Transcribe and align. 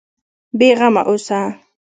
بېغمه 0.57 1.01
اوسه. 1.09 1.39